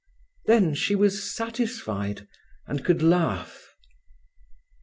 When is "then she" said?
0.47-0.95